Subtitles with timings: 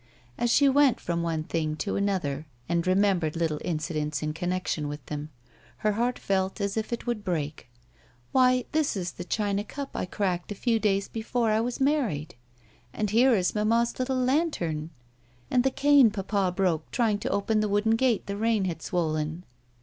[0.35, 5.05] As she went from one thing to another, and remembered little incidents in connection with
[5.05, 5.29] them,
[5.77, 7.69] her heart felt as if it would break.
[8.31, 12.33] —"Why, this is the china cup I cracked a few days before I was married,
[12.91, 14.89] and here is mamma's little lantern,
[15.51, 19.43] and the cane papa broke trying to open the wooden gate the rain had swollen."